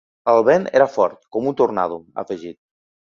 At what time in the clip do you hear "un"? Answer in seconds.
1.51-1.59